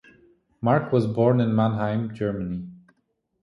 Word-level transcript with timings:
Mark 0.61 0.91
was 0.91 1.05
born 1.05 1.39
in 1.39 1.55
Mannheim, 1.55 2.11
Germany. 2.15 2.67